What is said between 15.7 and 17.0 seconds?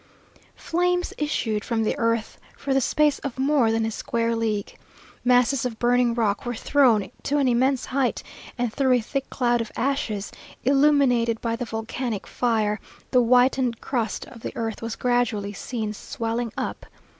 swelling up.